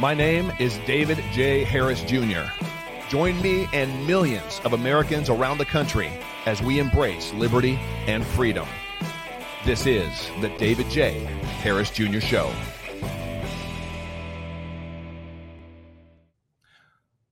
[0.00, 1.64] My name is David J.
[1.64, 2.44] Harris Jr.
[3.08, 6.08] Join me and millions of Americans around the country
[6.46, 8.68] as we embrace liberty and freedom.
[9.64, 11.24] This is the David J.
[11.62, 12.20] Harris Jr.
[12.20, 12.54] Show.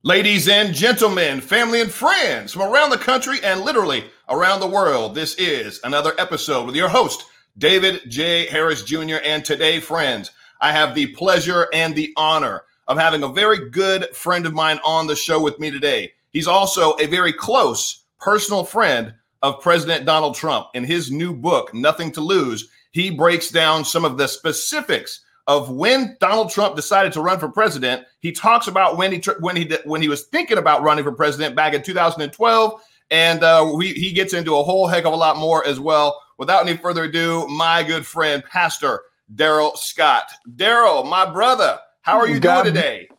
[0.03, 5.15] Ladies and gentlemen, family and friends from around the country and literally around the world,
[5.15, 7.23] this is another episode with your host,
[7.57, 8.45] David J.
[8.47, 9.19] Harris Jr.
[9.23, 14.15] And today, friends, I have the pleasure and the honor of having a very good
[14.15, 16.13] friend of mine on the show with me today.
[16.31, 20.67] He's also a very close personal friend of President Donald Trump.
[20.73, 25.69] In his new book, Nothing to Lose, he breaks down some of the specifics of
[25.69, 28.05] when Donald Trump decided to run for president.
[28.19, 31.55] He talks about when he when he when he was thinking about running for president
[31.55, 35.37] back in 2012, and uh, we, he gets into a whole heck of a lot
[35.37, 36.21] more as well.
[36.37, 39.01] Without any further ado, my good friend Pastor
[39.35, 40.31] Darrell Scott.
[40.55, 43.09] Darrell, my brother, how are you God, doing today?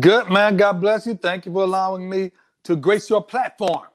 [0.00, 0.56] Good, man.
[0.56, 1.14] God bless you.
[1.14, 2.32] Thank you for allowing me
[2.64, 3.86] to grace your platform.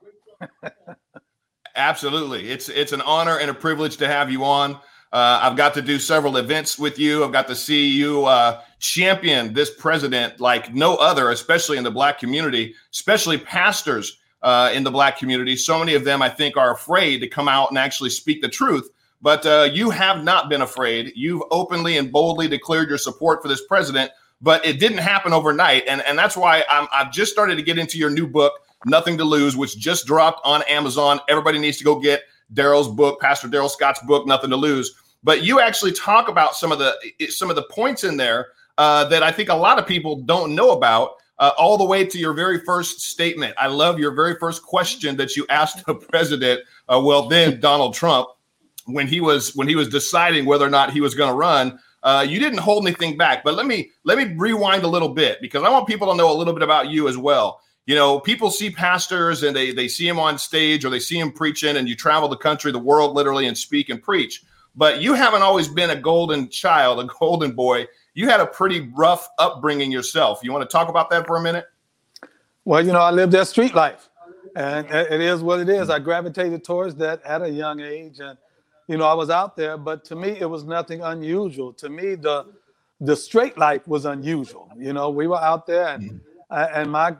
[1.75, 2.49] Absolutely.
[2.49, 4.75] It's it's an honor and a privilege to have you on.
[5.11, 7.23] Uh, I've got to do several events with you.
[7.23, 11.91] I've got to see you uh, champion this president like no other, especially in the
[11.91, 15.55] black community, especially pastors uh, in the black community.
[15.55, 18.49] So many of them, I think, are afraid to come out and actually speak the
[18.49, 18.89] truth.
[19.23, 21.13] But uh, you have not been afraid.
[21.15, 24.11] You've openly and boldly declared your support for this president.
[24.41, 27.77] But it didn't happen overnight, and and that's why I'm, I've just started to get
[27.77, 28.51] into your new book,
[28.85, 31.21] Nothing to Lose, which just dropped on Amazon.
[31.29, 34.93] Everybody needs to go get Darrell's book, Pastor Darrell Scott's book, Nothing to Lose.
[35.23, 36.93] But you actually talk about some of the
[37.29, 40.53] some of the points in there uh, that I think a lot of people don't
[40.53, 41.11] know about.
[41.39, 43.55] Uh, all the way to your very first statement.
[43.57, 46.61] I love your very first question that you asked the president.
[46.87, 48.27] Uh, well, then Donald Trump,
[48.85, 51.79] when he was when he was deciding whether or not he was going to run,
[52.03, 53.43] uh, you didn't hold anything back.
[53.43, 56.31] But let me let me rewind a little bit because I want people to know
[56.31, 59.87] a little bit about you as well you know, people see pastors and they they
[59.87, 62.79] see him on stage or they see him preaching, and you travel the country, the
[62.79, 64.43] world, literally, and speak and preach.
[64.75, 67.87] But you haven't always been a golden child, a golden boy.
[68.13, 70.39] You had a pretty rough upbringing yourself.
[70.43, 71.65] You want to talk about that for a minute?
[72.65, 74.09] Well, you know, I lived that street life,
[74.55, 75.89] and it is what it is.
[75.89, 78.37] I gravitated towards that at a young age, and
[78.87, 79.77] you know, I was out there.
[79.77, 81.73] But to me, it was nothing unusual.
[81.73, 82.45] To me, the
[82.99, 84.69] the straight life was unusual.
[84.77, 86.79] You know, we were out there, and mm-hmm.
[86.79, 87.15] and my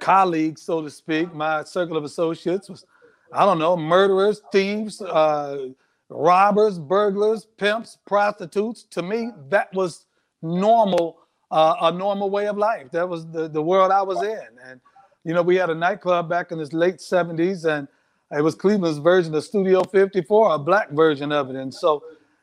[0.00, 2.84] colleagues, so to speak, my circle of associates was,
[3.32, 5.68] I don't know, murderers, thieves, uh,
[6.08, 8.84] robbers, burglars, pimps, prostitutes.
[8.90, 10.06] To me, that was
[10.42, 11.18] normal,
[11.50, 12.90] uh, a normal way of life.
[12.92, 14.48] That was the, the world I was in.
[14.64, 14.80] And,
[15.24, 17.88] you know, we had a nightclub back in the late 70s, and
[18.30, 21.56] it was Cleveland's version of Studio 54, a black version of it.
[21.56, 22.02] And so,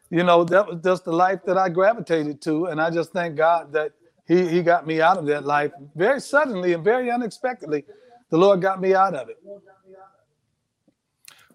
[0.09, 2.68] you know, that was just the life that I gravitated to.
[2.68, 3.92] And I just thank God that
[4.28, 7.84] he he got me out of that life very suddenly and very unexpectedly.
[8.30, 9.38] The Lord got me out of it.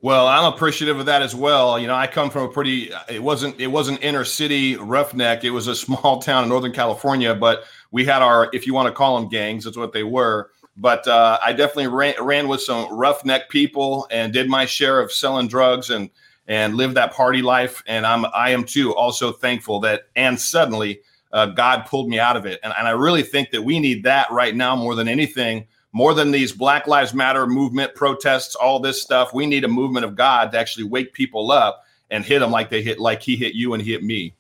[0.02, 1.78] Well, I'm appreciative of that as well.
[1.78, 5.44] You know, I come from a pretty it wasn't it wasn't inner city roughneck.
[5.44, 8.88] It was a small town in Northern California, but we had our if you want
[8.88, 10.50] to call them gangs, that's what they were.
[10.76, 15.12] But uh, I definitely ran, ran with some roughneck people and did my share of
[15.12, 16.10] selling drugs and
[16.48, 17.82] and lived that party life.
[17.86, 21.00] And I'm I am too also thankful that and suddenly
[21.32, 22.60] uh, God pulled me out of it.
[22.62, 26.14] And, and I really think that we need that right now more than anything, more
[26.14, 29.34] than these Black Lives Matter movement, protests, all this stuff.
[29.34, 32.70] We need a movement of God to actually wake people up and hit them like
[32.70, 34.34] they hit, like He hit you and hit me.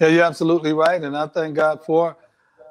[0.00, 1.02] Yeah, you're absolutely right.
[1.02, 2.16] And I thank God for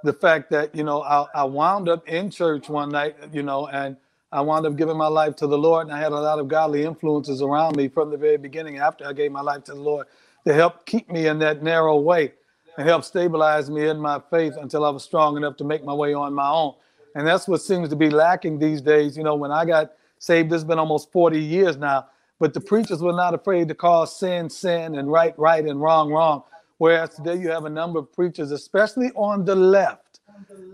[0.04, 3.68] the fact that, you know, I, I wound up in church one night, you know,
[3.68, 3.98] and
[4.32, 5.88] I wound up giving my life to the Lord.
[5.88, 9.06] And I had a lot of godly influences around me from the very beginning after
[9.06, 10.08] I gave my life to the Lord
[10.46, 12.34] to help keep me in that narrow way
[12.78, 15.94] and help stabilize me in my faith until I was strong enough to make my
[15.94, 16.76] way on my own.
[17.16, 19.18] And that's what seems to be lacking these days.
[19.18, 22.08] You know, when I got saved, it's been almost 40 years now,
[22.40, 26.12] but the preachers were not afraid to call sin, sin, and right, right, and wrong,
[26.12, 26.44] wrong.
[26.78, 30.20] Whereas today you have a number of preachers, especially on the left,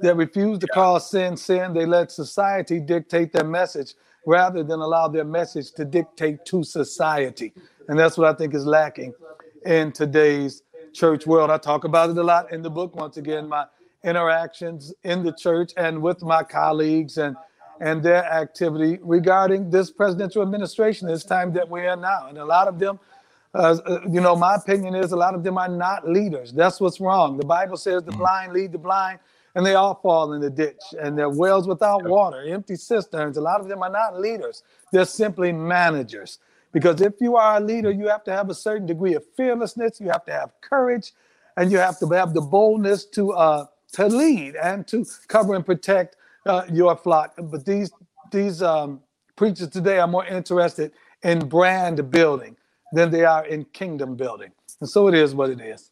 [0.02, 1.74] that refuse to call sin, sin.
[1.74, 3.96] They let society dictate their message
[4.26, 7.54] rather than allow their message to dictate to society.
[7.88, 9.14] And that's what I think is lacking
[9.66, 11.50] in today's church world.
[11.50, 12.96] I talk about it a lot in the book.
[12.96, 13.66] Once again, my
[14.04, 17.38] interactions in the church and with my colleagues and
[17.80, 22.28] and their activity regarding this presidential administration, this time that we're in now.
[22.28, 23.00] And a lot of them,
[23.54, 26.52] uh, you know, my opinion is a lot of them are not leaders.
[26.52, 27.38] That's what's wrong.
[27.38, 28.18] The Bible says the mm.
[28.18, 29.20] blind lead the blind,
[29.56, 30.82] and they all fall in the ditch.
[31.00, 33.38] And they're wells without water, empty cisterns.
[33.38, 34.64] A lot of them are not leaders.
[34.92, 36.40] They're simply managers.
[36.72, 40.02] Because if you are a leader, you have to have a certain degree of fearlessness,
[40.02, 41.14] you have to have courage,
[41.56, 45.64] and you have to have the boldness to uh, to lead and to cover and
[45.64, 46.16] protect
[46.48, 47.36] uh, your flock.
[47.38, 47.92] But these
[48.32, 49.02] these um,
[49.36, 50.92] preachers today are more interested
[51.22, 52.58] in brand building
[52.94, 54.52] than they are in kingdom building.
[54.80, 55.92] And so it is what it is.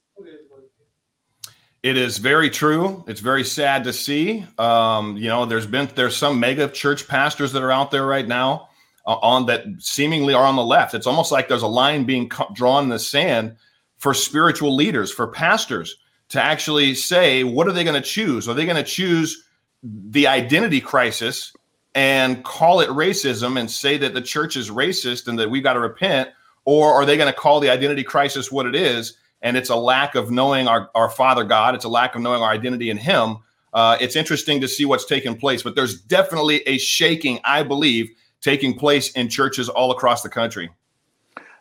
[1.83, 3.03] It is very true.
[3.07, 4.45] It's very sad to see.
[4.59, 8.27] Um, you know, there's been there's some mega church pastors that are out there right
[8.27, 8.69] now
[9.07, 10.93] uh, on that seemingly are on the left.
[10.93, 13.55] It's almost like there's a line being co- drawn in the sand
[13.97, 15.97] for spiritual leaders, for pastors
[16.29, 18.47] to actually say, what are they going to choose?
[18.47, 19.43] Are they going to choose
[19.81, 21.51] the identity crisis
[21.95, 25.73] and call it racism and say that the church is racist and that we've got
[25.73, 26.29] to repent?
[26.65, 29.17] Or are they going to call the identity crisis what it is?
[29.41, 32.41] And it's a lack of knowing our, our Father God, it's a lack of knowing
[32.41, 33.37] our identity in Him.
[33.73, 38.09] Uh, it's interesting to see what's taking place, but there's definitely a shaking, I believe,
[38.41, 40.69] taking place in churches all across the country.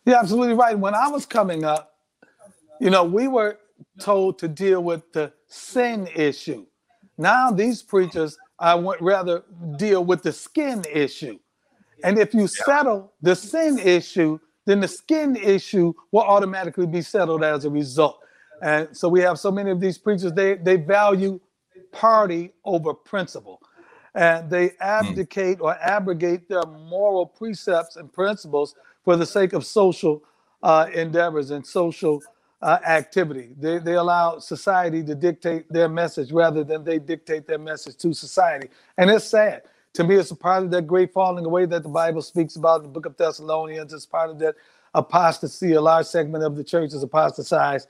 [0.05, 0.79] Yeah, absolutely right.
[0.79, 1.95] When I was coming up,
[2.81, 3.59] you know, we were
[3.99, 6.67] told to deal with the sin issue.
[7.19, 9.45] Now these preachers, I would rather
[9.77, 11.39] deal with the skin issue.
[12.03, 17.43] And if you settle the sin issue, then the skin issue will automatically be settled
[17.43, 18.21] as a result.
[18.63, 21.41] And so we have so many of these preachers, they, they value
[21.93, 23.61] party over principle.
[24.15, 25.65] And they abdicate mm.
[25.65, 28.75] or abrogate their moral precepts and principles
[29.05, 30.23] for the sake of social
[30.63, 32.21] uh, endeavors and social
[32.61, 33.55] uh, activity.
[33.59, 38.13] They, they allow society to dictate their message rather than they dictate their message to
[38.13, 38.69] society.
[38.99, 39.63] And it's sad.
[39.95, 42.81] To me, it's a part of that great falling away that the Bible speaks about
[42.81, 43.93] in the book of Thessalonians.
[43.93, 44.55] It's part of that
[44.95, 45.73] apostasy.
[45.73, 47.89] A large segment of the church is apostatized,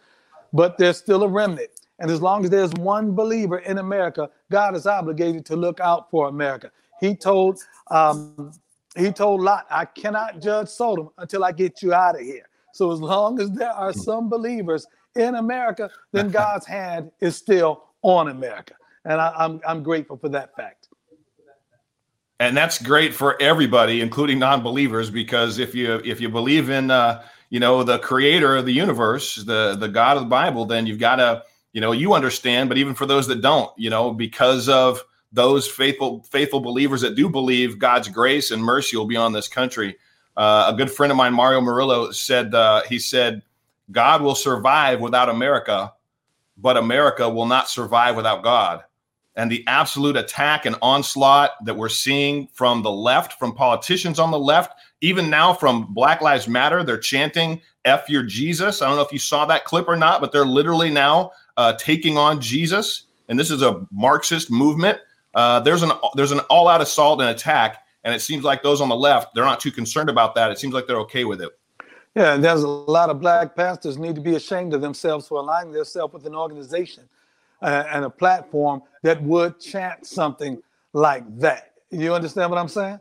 [0.52, 1.70] but there's still a remnant.
[1.98, 6.10] And as long as there's one believer in America, God is obligated to look out
[6.10, 6.70] for America.
[7.00, 7.60] He told
[7.90, 8.52] um,
[8.96, 12.48] he told Lot, I cannot judge Sodom until I get you out of here.
[12.72, 17.84] So as long as there are some believers in America, then God's hand is still
[18.02, 18.74] on America.
[19.04, 20.79] And I, I'm, I'm grateful for that fact.
[22.40, 27.22] And that's great for everybody, including non-believers, because if you if you believe in uh,
[27.50, 30.98] you know the creator of the universe, the the God of the Bible, then you've
[30.98, 31.44] got to
[31.74, 32.70] you know you understand.
[32.70, 37.14] But even for those that don't, you know, because of those faithful faithful believers that
[37.14, 39.98] do believe God's grace and mercy will be on this country.
[40.34, 43.42] Uh, a good friend of mine, Mario Murillo, said uh, he said,
[43.92, 45.92] "God will survive without America,
[46.56, 48.82] but America will not survive without God."
[49.36, 54.30] And the absolute attack and onslaught that we're seeing from the left, from politicians on
[54.30, 58.96] the left, even now from Black Lives Matter, they're chanting "F your Jesus." I don't
[58.96, 62.40] know if you saw that clip or not, but they're literally now uh, taking on
[62.40, 64.98] Jesus, and this is a Marxist movement.
[65.34, 68.88] Uh, there's an there's an all-out assault and attack and it seems like those on
[68.88, 70.50] the left, they're not too concerned about that.
[70.50, 71.50] It seems like they're okay with it.
[72.14, 75.38] Yeah, and there's a lot of black pastors need to be ashamed of themselves for
[75.38, 77.08] aligning themselves with an organization
[77.62, 80.62] uh, and a platform that would chant something
[80.92, 81.72] like that.
[81.90, 83.00] You understand what I'm saying?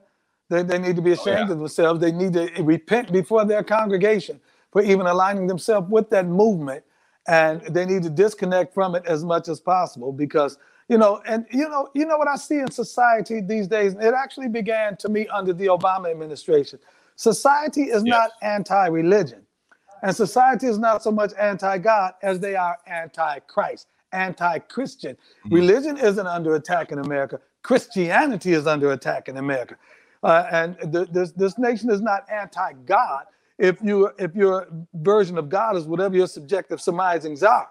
[0.50, 1.52] They, they need to be ashamed oh, yeah.
[1.52, 2.00] of themselves.
[2.00, 4.40] They need to repent before their congregation
[4.72, 6.84] for even aligning themselves with that movement.
[7.28, 10.58] And they need to disconnect from it as much as possible because
[10.90, 13.94] you know, and you know, you know what I see in society these days.
[13.94, 16.80] It actually began to me under the Obama administration.
[17.16, 18.12] Society is yes.
[18.12, 19.46] not anti-religion,
[20.02, 25.16] and society is not so much anti-God as they are anti-Christ, anti-Christian.
[25.16, 25.56] Mm-hmm.
[25.56, 27.40] Religion isn't under attack in America.
[27.64, 29.76] Christianity is under attack in America,
[30.24, 33.26] uh, and th- this this nation is not anti-God.
[33.58, 37.68] If you if your version of God is whatever your subjective surmisings are.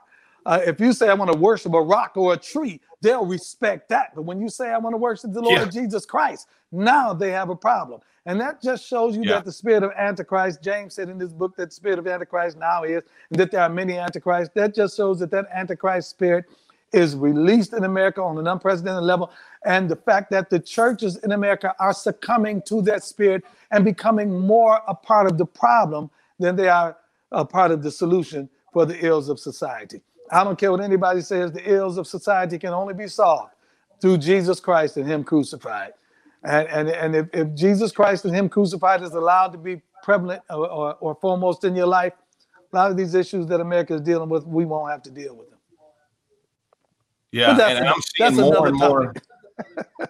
[0.46, 3.88] Uh, if you say I want to worship a rock or a tree, they'll respect
[3.90, 4.14] that.
[4.14, 5.66] But when you say I want to worship the Lord yeah.
[5.66, 8.00] Jesus Christ, now they have a problem.
[8.26, 9.34] And that just shows you yeah.
[9.34, 12.58] that the spirit of Antichrist, James said in this book that the spirit of Antichrist
[12.58, 14.52] now is, and that there are many Antichrists.
[14.54, 16.44] That just shows that that Antichrist spirit
[16.92, 19.30] is released in America on an unprecedented level.
[19.64, 24.38] And the fact that the churches in America are succumbing to that spirit and becoming
[24.38, 26.96] more a part of the problem than they are
[27.32, 30.00] a part of the solution for the ills of society.
[30.30, 33.52] I don't care what anybody says, the ills of society can only be solved
[34.00, 35.92] through Jesus Christ and Him crucified.
[36.44, 40.42] And, and, and if, if Jesus Christ and Him crucified is allowed to be prevalent
[40.50, 42.12] or, or, or foremost in your life,
[42.72, 45.34] a lot of these issues that America is dealing with, we won't have to deal
[45.34, 45.58] with them.
[47.32, 49.14] Yeah, and, and I'm seeing more and more.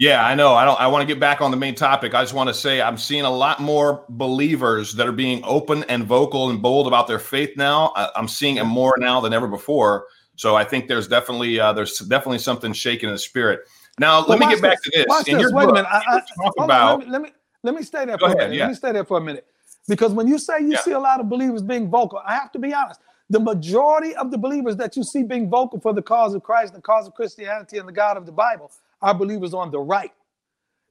[0.00, 0.54] yeah, I know.
[0.54, 0.78] I don't.
[0.80, 2.14] I want to get back on the main topic.
[2.14, 5.84] I just want to say I'm seeing a lot more believers that are being open
[5.84, 7.92] and vocal and bold about their faith now.
[7.96, 10.06] I, am seeing it more now than ever before.
[10.36, 13.60] So I think there's definitely uh, there's definitely something shaking in the spirit.
[13.98, 15.06] Now well, let me get back to this.
[15.08, 15.52] Watch in this.
[15.52, 15.88] Wait book, a minute.
[15.90, 16.92] I, I, talk about.
[16.92, 17.30] On, let, me, let me
[17.62, 18.56] let me stay there for ahead, a minute.
[18.56, 18.62] Yeah.
[18.64, 19.46] Let me stay there for a minute.
[19.88, 20.80] Because when you say you yeah.
[20.80, 23.00] see a lot of believers being vocal, I have to be honest.
[23.30, 26.74] the majority of the believers that you see being vocal for the cause of Christ,
[26.74, 28.70] the cause of Christianity, and the God of the Bible
[29.02, 30.12] are believers on the right.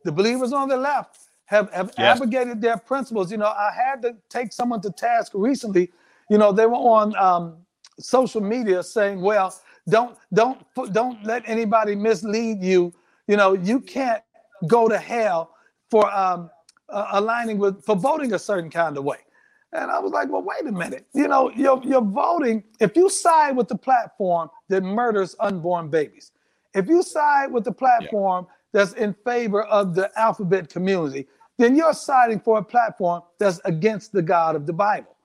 [0.04, 2.16] The believers on the left have, have yes.
[2.16, 3.32] abrogated their principles.
[3.32, 5.92] You know, I had to take someone to task recently.
[6.30, 7.58] You know, they were on um,
[8.00, 9.56] social media saying, well,
[9.88, 10.60] don't don't
[10.92, 12.94] don't let anybody mislead you.
[13.28, 14.24] You know, you can't
[14.68, 15.52] go to hell
[15.90, 16.50] for um,
[16.90, 19.18] uh, aligning with for voting a certain kind of way.
[19.74, 21.06] And I was like, well, wait a minute.
[21.14, 22.64] You know, you're, you're voting.
[22.80, 26.32] If you side with the platform that murders unborn babies,
[26.76, 28.56] if you side with the platform yeah.
[28.74, 31.28] that's in favor of the alphabet community,
[31.58, 35.16] then you're siding for a platform that's against the God of the Bible.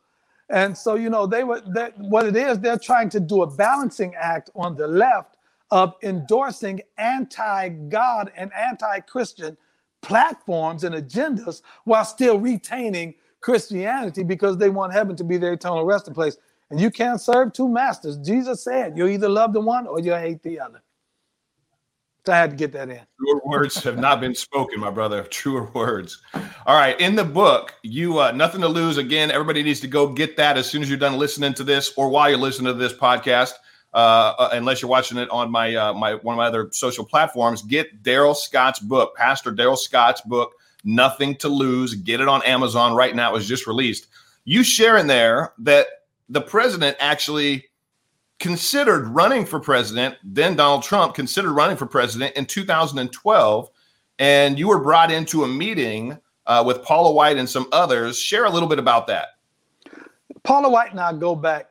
[0.49, 3.47] And so, you know, they were that what it is, they're trying to do a
[3.47, 5.37] balancing act on the left
[5.71, 9.57] of endorsing anti-God and anti-Christian
[10.03, 15.85] platforms and agendas while still retaining Christianity because they want heaven to be their eternal
[15.85, 16.37] resting place.
[16.71, 18.17] And you can't serve two masters.
[18.19, 20.83] Jesus said, you either love the one or you hate the other.
[22.27, 23.01] So I had to get that in.
[23.19, 25.23] Truer words have not been spoken, my brother.
[25.25, 26.21] Truer words.
[26.67, 26.99] All right.
[27.01, 28.99] In the book, you uh, nothing to lose.
[28.99, 31.93] Again, everybody needs to go get that as soon as you're done listening to this,
[31.97, 33.53] or while you're listening to this podcast.
[33.93, 37.05] Uh, uh, unless you're watching it on my uh, my one of my other social
[37.05, 40.53] platforms, get Darrell Scott's book, Pastor Darrell Scott's book,
[40.85, 41.95] Nothing to Lose.
[41.95, 43.31] Get it on Amazon right now.
[43.31, 44.07] It was just released.
[44.45, 45.87] You share in there that
[46.29, 47.70] the president actually
[48.41, 53.71] considered running for president, then Donald Trump considered running for president in 2012.
[54.19, 58.19] And you were brought into a meeting uh, with Paula White and some others.
[58.19, 59.29] Share a little bit about that.
[60.43, 61.69] Paula White and I go back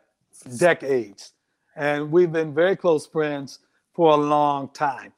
[0.57, 1.33] decades,
[1.75, 3.59] and we've been very close friends
[3.93, 5.11] for a long time.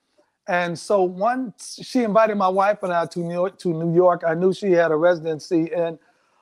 [0.48, 4.24] And so once she invited my wife and I to New York, to New York.
[4.28, 6.00] I knew she had a residency in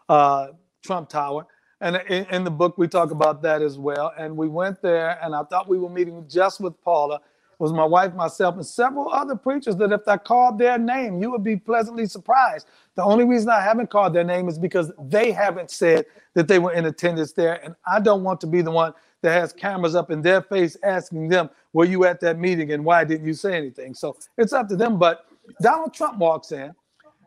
[0.08, 0.48] uh,
[0.84, 1.46] Trump Tower.
[1.82, 4.12] And in, in, the book, we talk about that as well.
[4.18, 7.16] And we went there, and I thought we were meeting just with Paula.
[7.16, 11.22] It was my wife, myself, and several other preachers that if I called their name,
[11.22, 12.68] you would be pleasantly surprised.
[12.96, 16.60] The only reason I haven't called their name is because they haven't said that they
[16.60, 17.64] were in attendance there.
[17.64, 20.78] And I don't want to be the one that has cameras up in their face
[20.84, 23.94] asking them, Were you at that meeting and why didn't you say anything?
[23.94, 24.98] So it's up to them.
[24.98, 25.26] But
[25.62, 26.74] Donald Trump walks in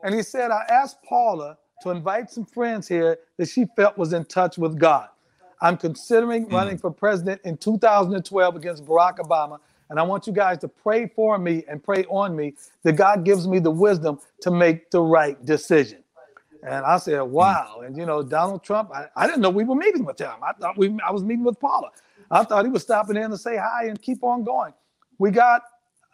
[0.02, 4.12] and he said, I asked Paula to invite some friends here that she felt was
[4.12, 5.08] in touch with God.
[5.60, 6.52] I'm considering mm.
[6.52, 9.58] running for president in 2012 against Barack Obama.
[9.90, 13.24] And I want you guys to pray for me and pray on me that God
[13.24, 16.02] gives me the wisdom to make the right decision.
[16.62, 17.82] And I said, wow.
[17.84, 20.32] And, you know, Donald Trump, I, I didn't know we were meeting with him.
[20.42, 21.90] I thought we, I was meeting with Paula.
[22.30, 24.72] I thought he was stopping in to say hi and keep on going.
[25.18, 25.62] We got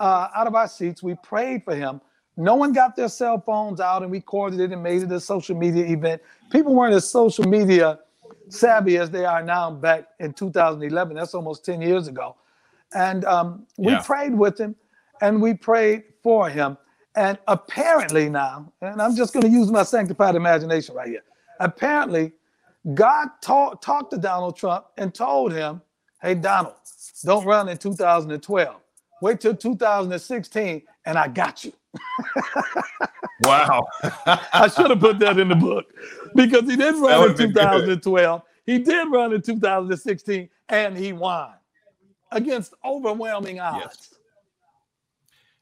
[0.01, 1.03] uh, out of our seats.
[1.03, 2.01] We prayed for him.
[2.39, 5.57] No one got their cell phones out and recorded it and made it a social
[5.57, 6.23] media event.
[6.53, 7.99] People weren't as social media
[8.49, 11.17] savvy as they are now back in 2011.
[11.17, 12.37] That's almost 10 years ago.
[12.95, 14.03] And um, we yeah.
[14.03, 14.77] prayed with him
[15.21, 16.79] and we prayed for him.
[17.17, 21.25] And apparently now, and I'm just going to use my sanctified imagination right here.
[21.59, 22.31] Apparently,
[22.95, 25.83] God talk, talked to Donald Trump and told him,
[26.23, 26.77] hey, Donald,
[27.25, 28.77] don't run in 2012.
[29.23, 31.73] Wait till 2016 and I got you.
[33.45, 33.87] wow.
[34.53, 35.87] I should have put that in the book
[36.35, 38.43] because he did run in 2012.
[38.67, 41.51] He did run in 2016 and he won
[42.33, 43.85] against overwhelming odds.
[43.85, 44.15] Yes.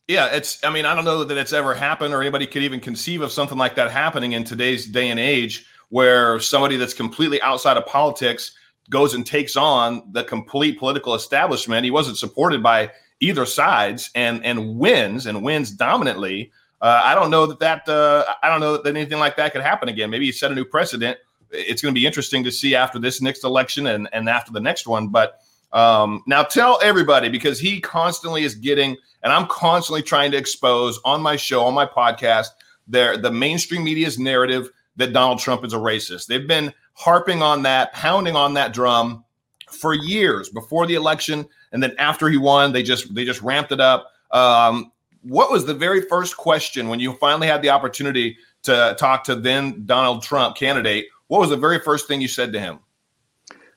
[0.09, 0.62] Yeah, it's.
[0.64, 3.33] I mean, I don't know that it's ever happened, or anybody could even conceive of
[3.33, 7.87] something like that happening in today's day and age, where somebody that's completely outside of
[7.87, 8.52] politics
[8.88, 11.85] goes and takes on the complete political establishment.
[11.85, 16.52] He wasn't supported by either sides and and wins and wins dominantly.
[16.80, 19.62] Uh, I don't know that that uh, I don't know that anything like that could
[19.62, 20.11] happen again.
[20.11, 21.18] Maybe he set a new precedent.
[21.50, 24.61] It's going to be interesting to see after this next election and and after the
[24.61, 25.08] next one.
[25.08, 25.40] But
[25.73, 31.00] um, now tell everybody because he constantly is getting, and I'm constantly trying to expose
[31.04, 32.49] on my show on my podcast
[32.87, 36.26] their the mainstream media's narrative that Donald Trump is a racist.
[36.26, 39.25] They've been harping on that, pounding on that drum
[39.70, 43.73] for years before the election and then after he won, they just they just ramped
[43.73, 44.11] it up.
[44.30, 44.92] Um,
[45.23, 49.35] what was the very first question when you finally had the opportunity to talk to
[49.35, 51.06] then Donald Trump candidate?
[51.28, 52.78] What was the very first thing you said to him?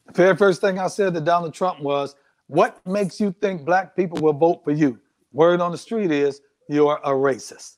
[0.07, 2.15] The very first thing I said to Donald Trump was,
[2.47, 4.99] "What makes you think black people will vote for you?"
[5.31, 7.77] Word on the street is you're a racist.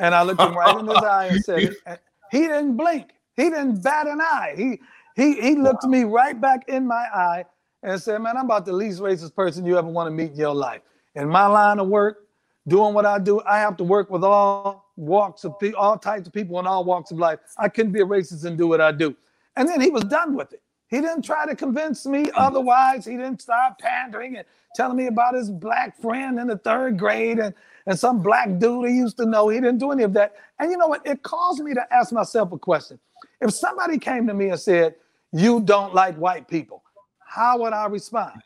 [0.00, 1.74] And I looked him right in his eye and said,
[2.30, 3.10] he didn't blink.
[3.36, 4.54] He didn't bat an eye.
[4.56, 4.80] He
[5.16, 5.90] he he looked wow.
[5.90, 7.44] me right back in my eye
[7.82, 10.36] and said, Man, I'm about the least racist person you ever want to meet in
[10.36, 10.82] your life.
[11.14, 12.26] In my line of work,
[12.66, 16.26] doing what I do, I have to work with all walks of people, all types
[16.26, 17.38] of people in all walks of life.
[17.56, 19.16] I couldn't be a racist and do what I do.
[19.56, 20.62] And then he was done with it.
[20.88, 22.30] He didn't try to convince me hmm.
[22.34, 23.04] otherwise.
[23.04, 27.38] He didn't start pandering and telling me about his black friend in the third grade
[27.38, 27.54] and,
[27.86, 29.48] and some black dude he used to know.
[29.48, 30.34] He didn't do any of that.
[30.58, 31.06] And you know what?
[31.06, 32.98] It caused me to ask myself a question.
[33.40, 34.94] If somebody came to me and said,
[35.32, 36.82] You don't like white people,
[37.28, 38.42] how would I respond?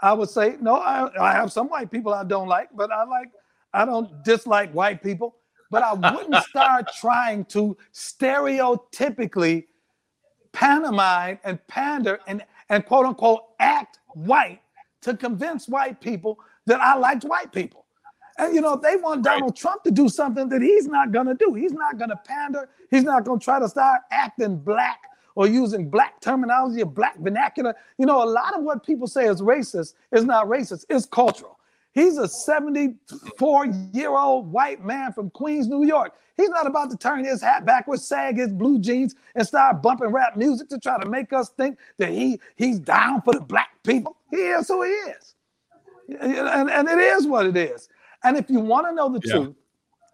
[0.00, 3.04] I would say, No, I, I have some white people I don't like, but I
[3.04, 3.30] like,
[3.72, 5.36] I don't dislike white people.
[5.70, 9.64] But I wouldn't start trying to stereotypically
[10.52, 14.60] pantomime and pander and, and quote unquote act white
[15.00, 17.86] to convince white people that I liked white people.
[18.38, 19.56] And you know, they want Donald right.
[19.56, 21.54] Trump to do something that he's not gonna do.
[21.54, 22.68] He's not gonna pander.
[22.90, 25.00] He's not gonna try to start acting black
[25.36, 27.76] or using black terminology or black vernacular.
[27.98, 31.60] You know, a lot of what people say is racist is not racist, it's cultural.
[31.92, 36.12] He's a 74 year old white man from Queens, New York.
[36.36, 40.08] He's not about to turn his hat backwards, sag his blue jeans, and start bumping
[40.08, 43.70] rap music to try to make us think that he he's down for the black
[43.82, 44.16] people.
[44.30, 45.34] He is who he is.
[46.20, 47.88] And, and it is what it is.
[48.22, 49.32] And if you want to know the yeah.
[49.32, 49.54] truth,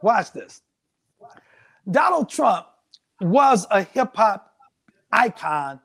[0.02, 0.62] watch this.
[1.91, 2.67] Donald Trump
[3.21, 4.51] was a hip hop
[5.12, 5.81] icon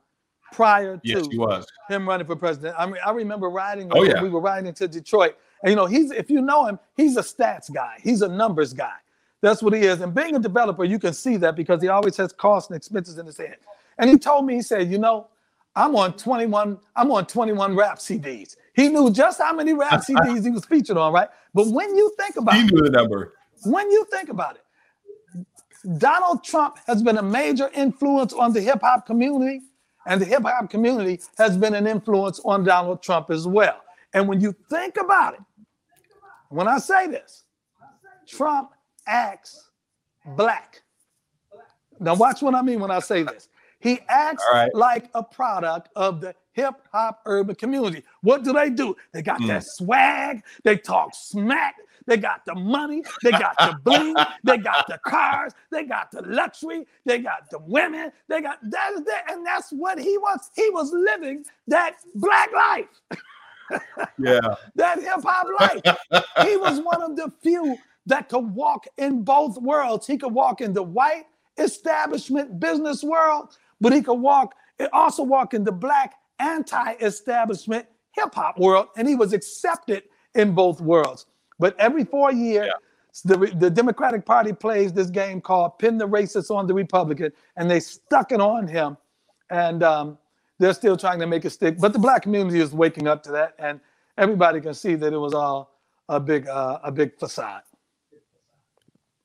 [0.54, 2.76] prior yes, to him running for president.
[2.78, 3.92] I mean, I remember riding.
[3.94, 4.22] Oh, yeah.
[4.22, 7.22] We were riding to Detroit, and you know, he's if you know him, he's a
[7.22, 7.98] stats guy.
[8.02, 8.96] He's a numbers guy.
[9.42, 10.02] That's what he is.
[10.02, 13.18] And being a developer, you can see that because he always has costs and expenses
[13.18, 13.58] in his head.
[14.00, 15.28] And he told me, he said, you know,
[15.76, 18.56] I'm on 21, I'm on 21 rap CDs.
[18.74, 21.30] He knew just how many rap CDs he was featured on, right?
[21.54, 23.34] But when you think about he it, knew the number.
[23.64, 24.64] When you think about it,
[25.98, 29.62] Donald Trump has been a major influence on the hip hop community,
[30.06, 33.82] and the hip hop community has been an influence on Donald Trump as well.
[34.14, 35.40] And when you think about it,
[36.50, 37.44] when I say this,
[38.28, 38.72] Trump
[39.06, 39.70] acts
[40.26, 40.82] black.
[42.00, 43.48] Now, watch what I mean when I say this.
[43.80, 44.74] He acts right.
[44.74, 48.04] like a product of the hip hop urban community.
[48.22, 48.96] What do they do?
[49.14, 49.48] They got mm.
[49.48, 51.76] that swag, they talk smack,
[52.08, 56.22] they got the money, they got the bling, they got the cars, they got the
[56.24, 60.50] luxury, they got the women, they got that is that, and that's what he was.
[60.56, 63.22] He was living that black life.
[64.18, 64.40] yeah.
[64.76, 65.98] that hip hop life.
[66.48, 70.08] he was one of the few that could walk in both worlds.
[70.08, 71.26] He could walk in the white
[71.58, 78.34] establishment business world, but he could walk and also walk in the black anti-establishment hip
[78.34, 80.04] hop world, and he was accepted
[80.36, 81.26] in both worlds.
[81.60, 83.36] But every four years, yeah.
[83.36, 87.70] the, the Democratic Party plays this game called Pin the Racist on the Republican, and
[87.70, 88.98] they stuck it on him.
[89.50, 90.18] And um,
[90.60, 91.80] they're still trying to make it stick.
[91.80, 93.80] But the black community is waking up to that, and
[94.18, 97.62] everybody can see that it was all a big, uh, a big facade.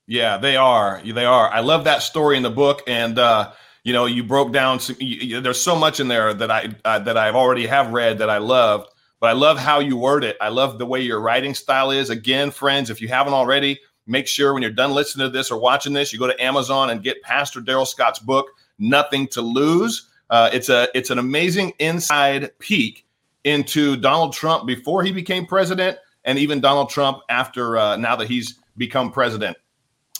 [0.05, 1.01] Yeah, they are.
[1.03, 1.49] They are.
[1.49, 4.79] I love that story in the book, and uh, you know, you broke down.
[4.79, 8.17] Some, you, there's so much in there that I uh, that I've already have read
[8.17, 8.89] that I loved,
[9.23, 10.35] but I love how you word it.
[10.41, 12.09] I love the way your writing style is.
[12.09, 15.57] Again, friends, if you haven't already, make sure when you're done listening to this or
[15.57, 18.47] watching this, you go to Amazon and get Pastor Darrell Scott's book,
[18.79, 20.09] Nothing to Lose.
[20.29, 23.05] Uh, it's a it's an amazing inside peek
[23.45, 28.27] into Donald Trump before he became president, and even Donald Trump after uh, now that
[28.27, 29.55] he's become president.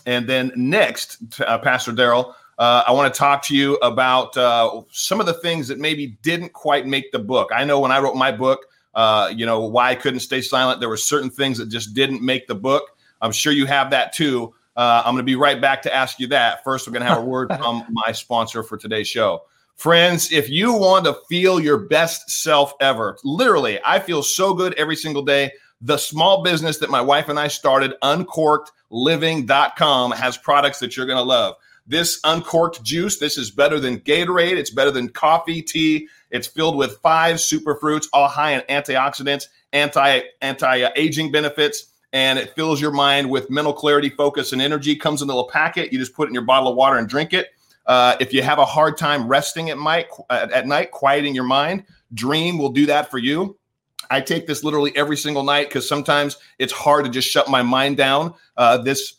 [0.06, 4.82] And then next, uh, Pastor Darrell, uh, I want to talk to you about uh,
[4.92, 7.50] some of the things that maybe didn't quite make the book.
[7.54, 10.80] I know when I wrote my book, uh, you know, why I couldn't stay silent,
[10.80, 12.84] there were certain things that just didn't make the book.
[13.22, 14.54] I'm sure you have that too.
[14.76, 16.64] Uh, I'm going to be right back to ask you that.
[16.64, 19.44] First, we're going to have a word from my sponsor for today's show.
[19.76, 24.74] Friends, if you want to feel your best self ever, literally, I feel so good
[24.76, 25.52] every single day.
[25.82, 31.08] The small business that my wife and I started, Uncorked living.com has products that you're
[31.08, 31.56] going to love.
[31.86, 34.56] This uncorked juice, this is better than Gatorade.
[34.56, 36.08] It's better than coffee, tea.
[36.34, 42.56] It's filled with five superfruits, all high in antioxidants, anti anti aging benefits, and it
[42.56, 44.96] fills your mind with mental clarity, focus, and energy.
[44.96, 45.94] Comes in a little packet.
[45.94, 47.52] You just put it in your bottle of water and drink it.
[47.86, 51.86] Uh, if you have a hard time resting at night, at night, quieting your mind,
[52.14, 53.58] Dream will do that for you.
[54.10, 57.62] I take this literally every single night because sometimes it's hard to just shut my
[57.62, 58.34] mind down.
[58.58, 59.16] Uh, this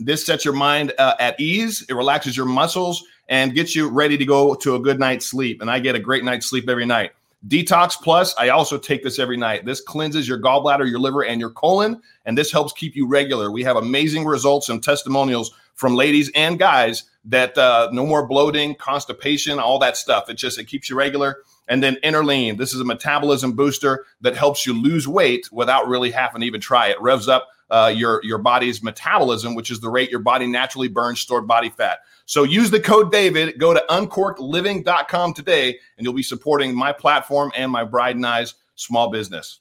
[0.00, 1.84] this sets your mind uh, at ease.
[1.88, 5.60] It relaxes your muscles and get you ready to go to a good night's sleep.
[5.60, 7.12] And I get a great night's sleep every night.
[7.46, 9.64] Detox Plus, I also take this every night.
[9.64, 13.50] This cleanses your gallbladder, your liver, and your colon, and this helps keep you regular.
[13.52, 18.74] We have amazing results and testimonials from ladies and guys that uh, no more bloating,
[18.74, 20.28] constipation, all that stuff.
[20.28, 21.36] It just it keeps you regular.
[21.68, 26.10] And then Interlean, this is a metabolism booster that helps you lose weight without really
[26.10, 27.00] having to even try it.
[27.00, 31.20] Revs up uh, your your body's metabolism, which is the rate your body naturally burns
[31.20, 32.00] stored body fat.
[32.26, 33.58] So use the code David.
[33.58, 38.54] Go to uncorkedliving.com today, and you'll be supporting my platform and my bride and I's
[38.74, 39.60] small business.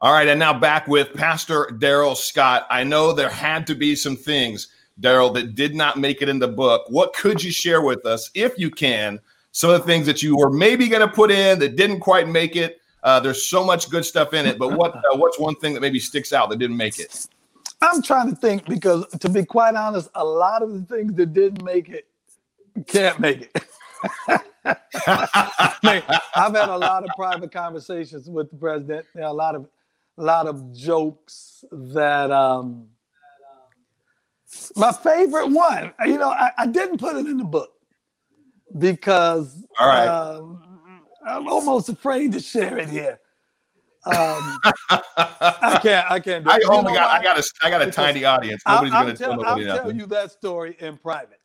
[0.00, 2.66] All right, and now back with Pastor Darrell Scott.
[2.68, 4.68] I know there had to be some things,
[5.00, 6.84] Darrell, that did not make it in the book.
[6.88, 9.20] What could you share with us, if you can,
[9.52, 12.28] some of the things that you were maybe going to put in that didn't quite
[12.28, 12.78] make it?
[13.06, 15.80] Uh, there's so much good stuff in it, but what uh, what's one thing that
[15.80, 17.26] maybe sticks out that didn't make it?
[17.80, 21.32] I'm trying to think because, to be quite honest, a lot of the things that
[21.32, 22.08] didn't make it
[22.88, 23.64] can't make it.
[25.84, 26.02] Man,
[26.34, 29.06] I've had a lot of private conversations with the president.
[29.14, 29.68] There are a lot of
[30.18, 32.88] a lot of jokes that um
[34.74, 37.70] my favorite one, you know, I, I didn't put it in the book
[38.78, 40.08] because all right.
[40.08, 40.65] Um,
[41.36, 43.20] I'm almost afraid to share it here.
[44.06, 46.10] Um, I can't.
[46.10, 46.44] I can't.
[46.44, 47.20] Do I, oh my god!
[47.20, 47.44] I got a.
[47.62, 48.62] I got a tiny audience.
[48.66, 51.40] Nobody's I'll, gonna tell, tell I'll tell you that story in private.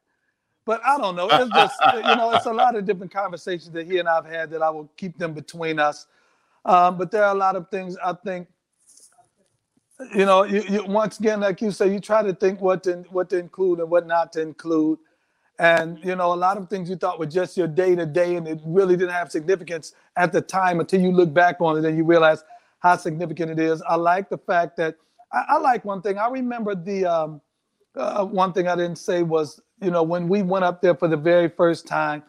[0.66, 1.28] But I don't know.
[1.30, 4.52] It's just you know, it's a lot of different conversations that he and I've had
[4.52, 6.08] that I will keep them between us.
[6.64, 8.48] Um, but there are a lot of things I think
[10.14, 13.04] you know, you, you, once again, like you say, you try to think what to
[13.10, 15.00] what to include and what not to include,
[15.60, 18.36] and you know, a lot of things you thought were just your day to day,
[18.36, 21.86] and it really didn't have significance at the time until you look back on it
[21.86, 22.44] and you realize
[22.80, 23.82] how significant it is.
[23.88, 24.96] I like the fact that
[25.34, 26.18] I, I like one thing.
[26.18, 27.42] I remember the um,
[27.96, 31.08] uh, one thing I didn't say was, you know, when we went up there for
[31.08, 32.24] the very first time.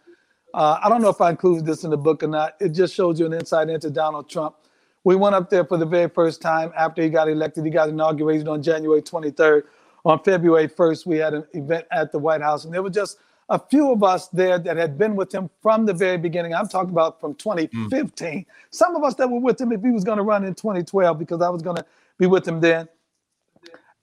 [0.55, 2.57] Uh, I don't know if I included this in the book or not.
[2.61, 4.57] It just shows you an insight into Donald Trump
[5.05, 7.65] we went up there for the very first time after he got elected.
[7.65, 9.65] He got inaugurated on January 23rd.
[10.05, 13.19] On February 1st, we had an event at the White House, and there were just
[13.49, 16.55] a few of us there that had been with him from the very beginning.
[16.55, 18.41] I'm talking about from 2015.
[18.41, 18.47] Mm.
[18.71, 21.19] Some of us that were with him if he was going to run in 2012
[21.19, 21.85] because I was going to
[22.19, 22.89] be with him then.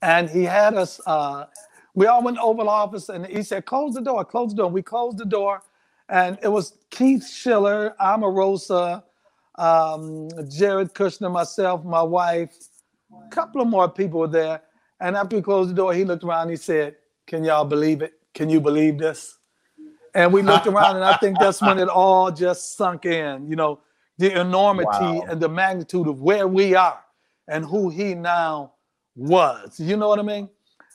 [0.02, 1.00] And he had us.
[1.04, 1.46] Uh,
[1.94, 4.24] we all went over the office, and he said, "Close the door.
[4.24, 5.62] Close the door." We closed the door,
[6.08, 9.02] and it was Keith Schiller, Omarosa,
[9.56, 12.56] um, Jared Kushner, myself, my wife,
[13.26, 14.62] a couple of more people were there.
[15.00, 16.50] And after we closed the door, he looked around.
[16.50, 18.14] he said, "Can y'all believe it?
[18.34, 19.38] Can you believe this?"
[20.14, 23.48] And we looked around, and I think that's when it all just sunk in.
[23.48, 23.80] You know,
[24.18, 25.24] the enormity wow.
[25.28, 27.00] and the magnitude of where we are
[27.48, 28.74] and who he now
[29.14, 29.78] was.
[29.78, 30.48] You know what I mean?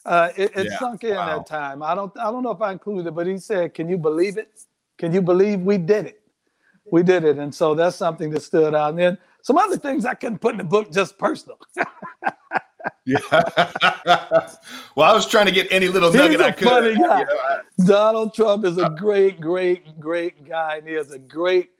[0.06, 0.80] Uh, it, it yeah.
[0.80, 1.38] sunk in wow.
[1.38, 1.82] that time.
[1.82, 4.38] I don't, I don't know if I included it, but he said, "Can you believe
[4.38, 4.50] it?
[4.98, 6.22] Can you believe we did it?"
[6.92, 7.38] we did it.
[7.38, 8.92] And so that's something that stood out.
[8.92, 11.60] And then some other things I couldn't put in the book, just personal.
[13.06, 13.20] yeah.
[14.96, 16.68] well, I was trying to get any little He's nugget I could.
[16.68, 17.20] Funny guy.
[17.20, 21.12] You know, I, Donald Trump is a uh, great, great, great guy, and he has
[21.12, 21.72] a great,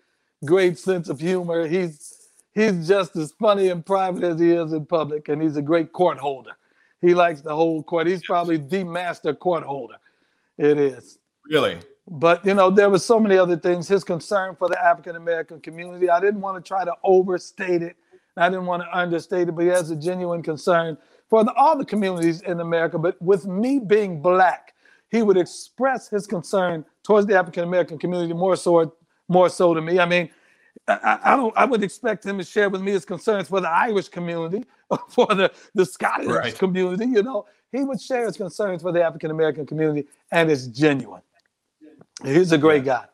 [0.46, 1.68] great sense of humor.
[1.68, 5.62] He's he's just as funny in private as he is in public, and he's a
[5.62, 6.52] great court holder.
[7.02, 8.08] He likes the whole court.
[8.08, 9.98] He's probably the master court holder.
[10.58, 11.20] It is.
[11.50, 11.80] Really?
[12.08, 13.88] But you know, there were so many other things.
[13.88, 16.10] His concern for the African American community.
[16.10, 17.96] I didn't want to try to overstate it.
[18.38, 20.98] I didn't want to understate it, but he has a genuine concern
[21.30, 22.98] for the, all the communities in America.
[22.98, 24.74] But with me being black,
[25.10, 28.94] he would express his concern towards the African American community more so,
[29.28, 30.00] more so to me.
[30.00, 30.30] I mean,
[30.88, 31.56] I, I, don't.
[31.56, 34.66] I would expect him to share with me his concerns for the Irish community,
[35.10, 36.58] for the the Scottish right.
[36.58, 37.06] community.
[37.06, 41.22] You know, he would share his concerns for the African American community, and it's genuine.
[42.24, 43.06] He's a great guy.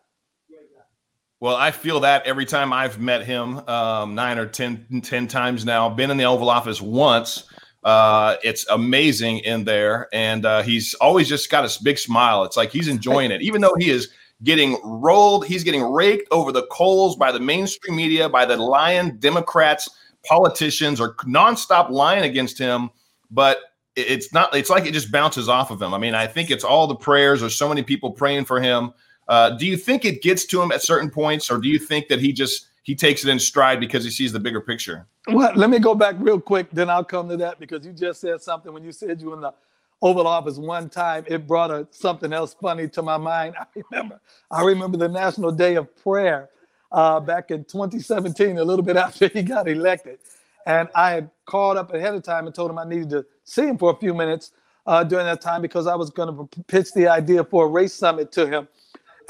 [1.41, 5.65] Well, I feel that every time I've met him, um, nine or ten, ten times
[5.65, 5.89] now.
[5.89, 7.45] Been in the Oval Office once.
[7.84, 12.43] Uh, it's amazing in there, and uh, he's always just got a big smile.
[12.43, 14.10] It's like he's enjoying it, even though he is
[14.43, 15.47] getting rolled.
[15.47, 19.89] He's getting raked over the coals by the mainstream media, by the lying Democrats,
[20.23, 22.91] politicians, are nonstop lying against him.
[23.32, 23.58] But
[23.95, 25.95] it's not it's like it just bounces off of him.
[25.95, 27.39] I mean, I think it's all the prayers.
[27.39, 28.93] There's so many people praying for him.
[29.32, 32.10] Uh, do you think it gets to him at certain points, or do you think
[32.10, 35.08] that he just he takes it in stride because he sees the bigger picture?
[35.30, 38.20] Well, let me go back real quick, then I'll come to that because you just
[38.20, 39.54] said something when you said you were in the
[40.02, 41.24] Oval Office one time.
[41.28, 43.56] It brought a, something else funny to my mind.
[43.60, 44.20] I remember
[44.52, 46.50] I remember the National Day of Prayer
[46.91, 50.20] uh, back in 2017, a little bit after he got elected.
[50.65, 53.63] And I had called up ahead of time and told him I needed to see
[53.63, 54.52] him for a few minutes
[54.86, 57.94] uh, during that time because I was going to pitch the idea for a race
[57.94, 58.67] summit to him.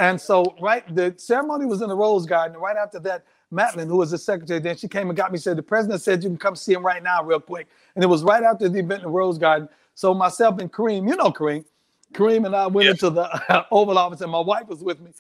[0.01, 2.57] And so, right, the ceremony was in the Rose Garden.
[2.57, 5.37] Right after that, Madeleine, who was the secretary, then she came and got me.
[5.37, 7.67] Said the president said you can come see him right now, real quick.
[7.93, 9.69] And it was right after the event in the Rose Garden.
[9.93, 11.63] So myself and Kareem, you know Kareem,
[12.13, 12.93] Kareem and I went yes.
[12.93, 15.11] into the uh, Oval Office, and my wife was with me,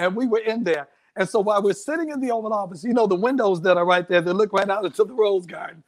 [0.00, 0.88] and we were in there.
[1.14, 3.86] And so while we're sitting in the Oval Office, you know the windows that are
[3.86, 5.84] right there they look right out into the Rose Garden.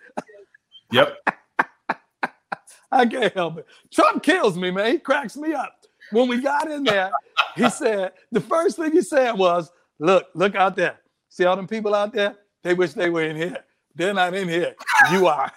[0.92, 1.16] Yep.
[2.92, 3.66] I can't help it.
[3.90, 4.92] Trump kills me, man.
[4.92, 5.78] He cracks me up.
[6.11, 7.11] When we got in there,
[7.57, 10.99] he said the first thing he said was, "Look, look out there.
[11.29, 12.37] See all them people out there?
[12.62, 13.64] They wish they were in here.
[13.94, 14.75] They're not in here.
[15.12, 15.53] You are."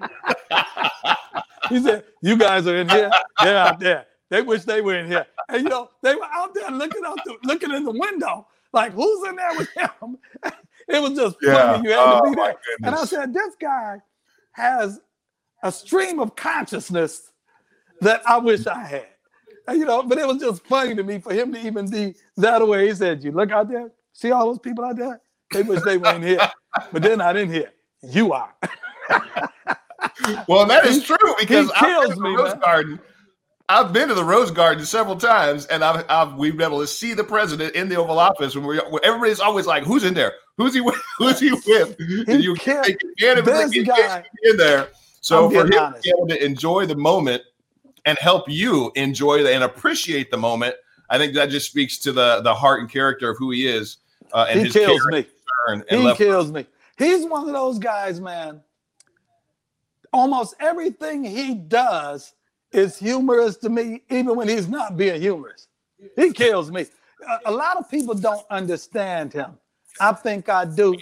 [1.68, 3.10] he said, "You guys are in here.
[3.42, 4.06] They're out there.
[4.28, 7.18] They wish they were in here." And you know, they were out there looking out,
[7.24, 10.18] the, looking in the window, like, "Who's in there with him?"
[10.88, 11.72] it was just yeah.
[11.72, 11.88] funny.
[11.88, 12.56] You had oh, to be there.
[12.84, 14.00] And I said, "This guy
[14.52, 15.00] has
[15.62, 17.30] a stream of consciousness
[18.00, 19.06] that I wish I had.
[19.66, 22.14] And, you know, but it was just funny to me for him to even be
[22.36, 22.88] that way.
[22.88, 25.20] He said, You look out there, see all those people out there?
[25.52, 26.40] They wish they weren't here,
[26.92, 27.72] but they're not in here.
[28.02, 28.52] You are.
[30.48, 32.60] well, that is true because he kills me, Rose man.
[32.60, 33.00] Garden.
[33.68, 36.86] I've been to the Rose Garden several times, and I've, I've, we've been able to
[36.86, 38.54] see the president in the Oval Office.
[38.54, 40.32] When we everybody's always like, "Who's in there?
[40.56, 41.00] Who's he with?
[41.18, 42.86] Who's he with?" He you can't,
[43.18, 44.88] can't this guy, in there.
[45.20, 46.04] So for him honest.
[46.04, 47.42] to be able to enjoy the moment
[48.06, 50.76] and help you enjoy and appreciate the moment,
[51.10, 53.98] I think that just speaks to the the heart and character of who he is.
[54.32, 55.26] Uh, and he kills me.
[55.90, 56.66] he kills me.
[56.98, 58.62] He's one of those guys, man.
[60.12, 62.32] Almost everything he does
[62.72, 65.68] is humorous to me, even when he's not being humorous.
[66.16, 66.86] He kills me.
[67.28, 69.58] A, a lot of people don't understand him.
[70.00, 70.96] I think I do.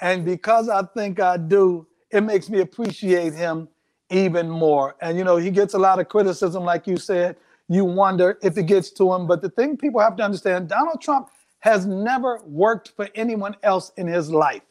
[0.00, 3.68] And because I think I do, it makes me appreciate him
[4.10, 4.96] even more.
[5.00, 7.36] And you know, he gets a lot of criticism, like you said.
[7.68, 9.26] You wonder if it gets to him.
[9.26, 13.92] But the thing people have to understand Donald Trump has never worked for anyone else
[13.96, 14.62] in his life.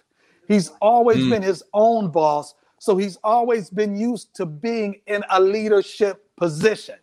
[0.48, 1.30] He's always mm.
[1.30, 2.56] been his own boss.
[2.80, 6.96] So he's always been used to being in a leadership position.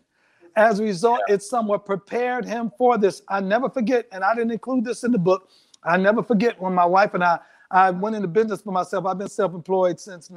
[0.55, 1.35] As a result, yeah.
[1.35, 3.21] it somewhat prepared him for this.
[3.29, 5.49] I never forget, and I didn't include this in the book.
[5.83, 9.05] I never forget when my wife and I I went into business for myself.
[9.05, 10.29] I've been self-employed since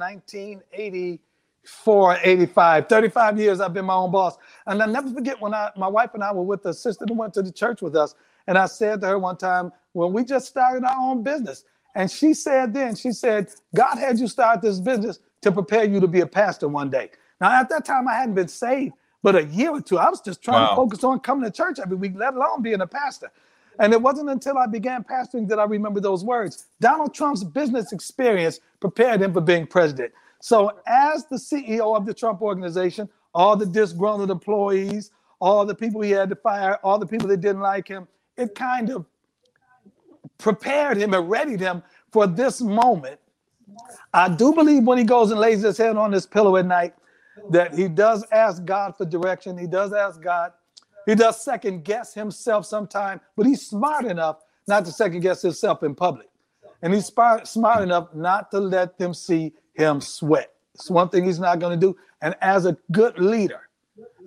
[1.63, 2.89] 1984, 85.
[2.89, 4.37] 35 years I've been my own boss.
[4.65, 7.13] And I'll never forget when I my wife and I were with a sister who
[7.13, 8.15] went to the church with us.
[8.47, 12.09] And I said to her one time, when we just started our own business, and
[12.09, 16.07] she said then, she said, God had you start this business to prepare you to
[16.07, 17.11] be a pastor one day.
[17.39, 20.21] Now, at that time, I hadn't been saved, but a year or two, I was
[20.21, 20.69] just trying wow.
[20.69, 23.31] to focus on coming to church every week, let alone being a pastor.
[23.79, 26.65] And it wasn't until I began pastoring that I remember those words.
[26.79, 30.13] Donald Trump's business experience prepared him for being president.
[30.41, 36.01] So, as the CEO of the Trump organization, all the disgruntled employees, all the people
[36.01, 39.05] he had to fire, all the people that didn't like him, it kind of
[40.37, 43.19] prepared him and readied him for this moment.
[44.13, 46.93] I do believe when he goes and lays his head on his pillow at night
[47.49, 49.57] that he does ask God for direction.
[49.57, 50.51] He does ask God
[51.05, 55.83] he does second guess himself sometimes, but he's smart enough not to second guess himself
[55.83, 56.27] in public.
[56.81, 60.51] And he's smart, smart enough not to let them see him sweat.
[60.75, 61.97] It's one thing he's not going to do.
[62.21, 63.69] And as a good leader,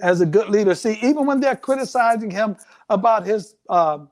[0.02, 2.56] as a good leader, see, even when they're criticizing him
[2.90, 4.10] about his um,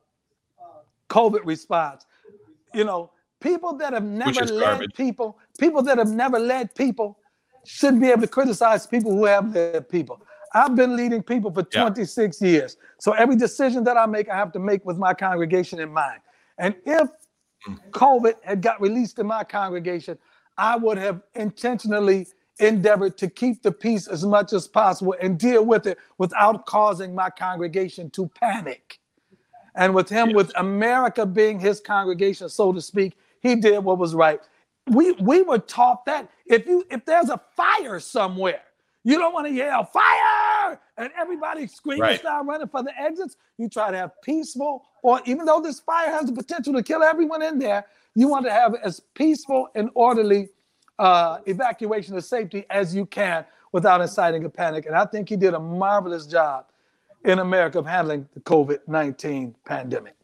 [1.08, 2.06] COVID response,
[2.72, 4.94] you know, people that have never led garbage.
[4.94, 7.18] people, people that have never led people,
[7.64, 10.20] shouldn't be able to criticize people who have led people.
[10.54, 12.48] I've been leading people for 26 yeah.
[12.48, 12.76] years.
[12.98, 16.20] So every decision that I make, I have to make with my congregation in mind.
[16.58, 17.08] And if
[17.66, 17.78] mm.
[17.90, 20.18] COVID had got released in my congregation,
[20.58, 22.26] I would have intentionally
[22.58, 27.14] endeavored to keep the peace as much as possible and deal with it without causing
[27.14, 28.98] my congregation to panic.
[29.74, 30.36] And with him, yes.
[30.36, 34.40] with America being his congregation, so to speak, he did what was right.
[34.88, 38.62] We we were taught that if you if there's a fire somewhere,
[39.04, 42.20] you don't want to yell fire and everybody screaming, right.
[42.20, 43.36] start running for the exits.
[43.58, 47.02] You try to have peaceful, or even though this fire has the potential to kill
[47.02, 50.48] everyone in there, you want to have as peaceful and orderly
[50.98, 54.86] uh, evacuation of safety as you can without inciting a panic.
[54.86, 56.66] And I think he did a marvelous job
[57.24, 60.14] in America of handling the COVID 19 pandemic.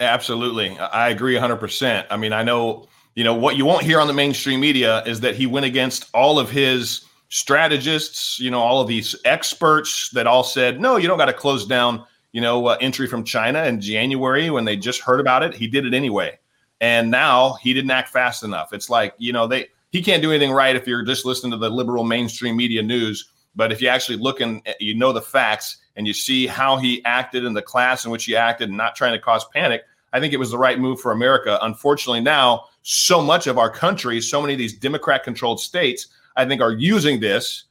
[0.00, 0.78] Absolutely.
[0.78, 2.06] I agree 100%.
[2.10, 5.20] I mean, I know, you know, what you won't hear on the mainstream media is
[5.20, 10.26] that he went against all of his strategists, you know, all of these experts that
[10.26, 13.64] all said, no, you don't got to close down, you know, uh, entry from China
[13.64, 15.54] in January when they just heard about it.
[15.54, 16.38] He did it anyway.
[16.80, 18.72] And now he didn't act fast enough.
[18.72, 21.58] It's like, you know, they, he can't do anything right if you're just listening to
[21.58, 23.30] the liberal mainstream media news.
[23.54, 26.76] But if you actually look and eh, you know the facts and you see how
[26.76, 29.84] he acted in the class in which he acted and not trying to cause panic,
[30.12, 31.58] I think it was the right move for America.
[31.62, 36.44] Unfortunately, now so much of our country, so many of these Democrat controlled states I
[36.44, 37.64] think, are using this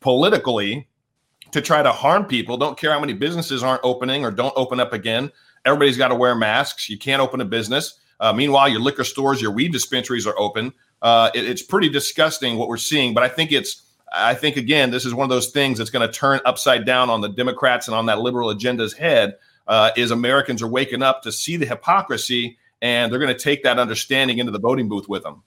[0.00, 0.88] politically
[1.52, 2.56] to try to harm people.
[2.56, 5.30] Don't care how many businesses aren't opening or don't open up again.
[5.64, 6.88] Everybody's got to wear masks.
[6.88, 8.00] You can't open a business.
[8.20, 10.72] Uh, meanwhile, your liquor stores, your weed dispensaries are open.
[11.02, 14.90] Uh, it, it's pretty disgusting what we're seeing, but I think it's I think again,
[14.90, 17.86] this is one of those things that's going to turn upside down on the Democrats
[17.86, 19.36] and on that liberal agenda's head.
[19.68, 23.62] Uh, is Americans are waking up to see the hypocrisy, and they're going to take
[23.62, 25.44] that understanding into the voting booth with them.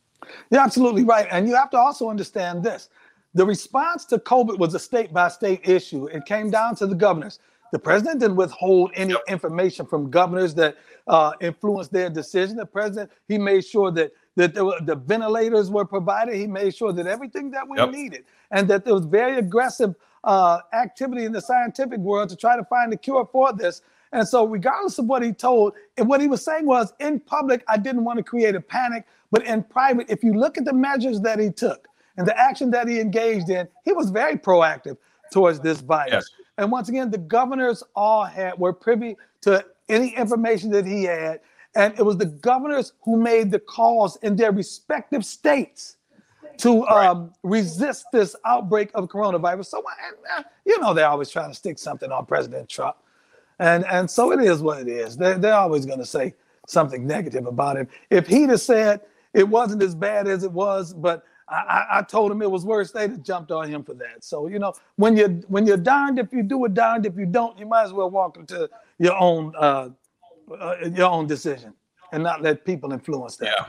[0.49, 2.87] You're absolutely right, and you have to also understand this:
[3.33, 6.05] the response to COVID was a state by state issue.
[6.05, 7.39] It came down to the governors.
[7.73, 12.55] The president didn't withhold any information from governors that uh, influenced their decision.
[12.55, 16.35] The president he made sure that that the, the ventilators were provided.
[16.35, 17.89] He made sure that everything that we yep.
[17.89, 22.55] needed, and that there was very aggressive uh, activity in the scientific world to try
[22.55, 23.81] to find a cure for this.
[24.11, 27.63] And so, regardless of what he told, and what he was saying was, in public,
[27.67, 30.73] I didn't want to create a panic, but in private, if you look at the
[30.73, 34.97] measures that he took and the action that he engaged in, he was very proactive
[35.31, 36.11] towards this virus.
[36.11, 36.42] Yes.
[36.57, 41.39] And once again, the governors all had were privy to any information that he had,
[41.75, 45.97] and it was the governors who made the calls in their respective states
[46.57, 49.65] to um, resist this outbreak of coronavirus.
[49.65, 49.83] So,
[50.37, 52.95] uh, you know, they're always trying to stick something on President Trump.
[53.59, 55.17] And, and so it is what it is.
[55.17, 56.35] They're, they're always going to say
[56.67, 57.87] something negative about him.
[58.09, 59.01] If he'd have said
[59.33, 62.91] it wasn't as bad as it was, but I, I, told him it was worse.
[62.91, 64.23] They'd have jumped on him for that.
[64.23, 67.25] So you know, when you're when you're darned if you do it, darned if you
[67.25, 69.89] don't, you might as well walk into your own uh,
[70.59, 71.73] uh, your own decision
[72.11, 73.53] and not let people influence that.
[73.57, 73.65] Yeah.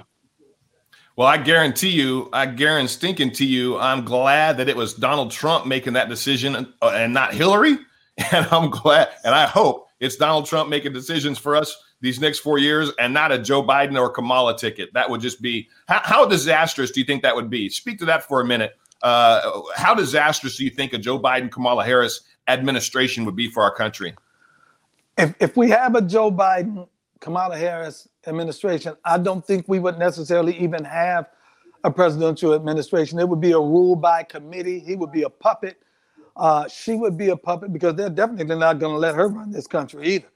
[1.17, 5.31] Well, I guarantee you, I guarantee stinking to you, I'm glad that it was Donald
[5.31, 7.79] Trump making that decision and, uh, and not Hillary.
[8.31, 12.41] And I'm glad, and I hope it's Donald Trump making decisions for us these next
[12.41, 14.93] four years and not a Joe Biden or Kamala ticket.
[14.93, 17.71] That would just be how, how disastrous do you think that would be?
[17.71, 18.77] Speak to that for a minute.
[19.03, 23.63] Uh, how disastrous do you think a Joe Biden Kamala Harris administration would be for
[23.63, 24.15] our country?
[25.17, 26.87] If if we have a Joe Biden
[27.21, 31.31] Kamala Harris administration, I don't think we would necessarily even have
[31.85, 33.19] a presidential administration.
[33.19, 34.79] It would be a rule by committee.
[34.79, 35.79] He would be a puppet.
[36.37, 39.53] Uh, she would be a puppet because they're definitely not going to let her run
[39.53, 40.27] this country either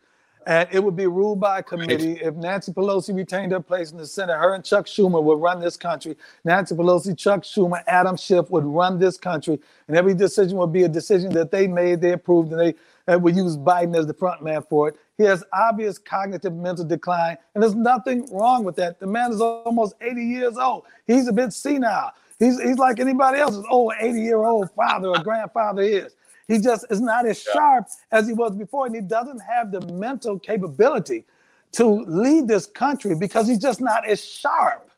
[0.49, 2.15] and it would be ruled by a committee.
[2.15, 2.23] Right.
[2.23, 5.61] If Nancy Pelosi retained her place in the Senate, her and Chuck Schumer would run
[5.61, 6.17] this country.
[6.43, 10.85] Nancy Pelosi, Chuck Schumer, Adam Schiff would run this country, and every decision would be
[10.85, 12.75] a decision that they made, they approved, and they
[13.13, 14.97] uh, would use Biden as the front man for it.
[15.19, 19.01] He has obvious cognitive mental decline, and there's nothing wrong with that.
[19.01, 20.85] The man is almost 80 years old.
[21.07, 22.13] He's a bit senile.
[22.39, 26.15] He's, he's like anybody else's old 80 year old father or grandfather is.
[26.49, 29.81] He just is not as sharp as he was before, and he doesn't have the
[29.93, 31.25] mental capability
[31.73, 34.91] to lead this country because he's just not as sharp.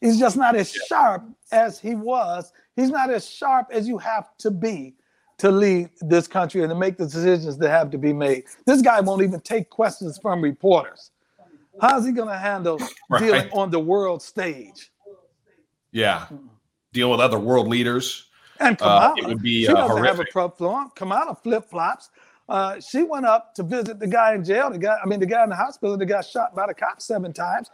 [0.00, 2.52] He's just not as sharp as he was.
[2.74, 4.94] He's not as sharp as you have to be
[5.38, 8.44] to lead this country and to make the decisions that have to be made.
[8.64, 11.10] This guy won't even take questions from reporters.
[11.80, 12.80] How's he going to handle
[13.10, 13.22] right.
[13.22, 14.90] dealing on the world stage?
[15.92, 16.26] Yeah.
[16.92, 18.25] Deal with other world leaders.
[18.60, 20.16] And Kamala, uh, it would be, she uh, doesn't horrific.
[20.16, 20.90] have a problem.
[20.94, 22.10] Kamala flip flops.
[22.48, 24.70] Uh, she went up to visit the guy in jail.
[24.70, 27.04] The guy, I mean, the guy in the hospital that got shot by the cops
[27.04, 27.70] seven times.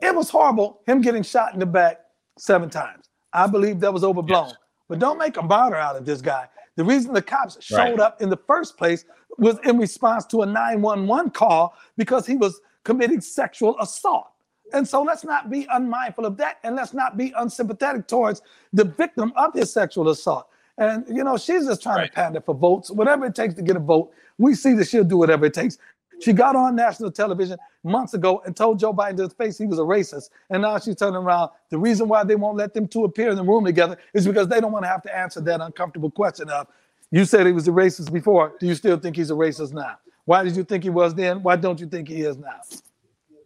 [0.00, 0.80] It was horrible.
[0.86, 2.00] Him getting shot in the back
[2.38, 3.08] seven times.
[3.32, 4.48] I believe that was overblown.
[4.48, 4.56] Yes.
[4.88, 6.46] But don't make a martyr out of this guy.
[6.76, 8.00] The reason the cops showed right.
[8.00, 9.04] up in the first place
[9.38, 14.31] was in response to a 911 call because he was committing sexual assault.
[14.72, 18.84] And so let's not be unmindful of that and let's not be unsympathetic towards the
[18.84, 20.48] victim of his sexual assault.
[20.78, 22.06] And, you know, she's just trying right.
[22.06, 24.12] to pander for votes, whatever it takes to get a vote.
[24.38, 25.78] We see that she'll do whatever it takes.
[26.20, 29.66] She got on national television months ago and told Joe Biden to his face he
[29.66, 30.30] was a racist.
[30.50, 31.50] And now she's turning around.
[31.70, 34.48] The reason why they won't let them two appear in the room together is because
[34.48, 36.68] they don't want to have to answer that uncomfortable question of,
[37.10, 38.54] you said he was a racist before.
[38.58, 39.98] Do you still think he's a racist now?
[40.24, 41.42] Why did you think he was then?
[41.42, 42.60] Why don't you think he is now?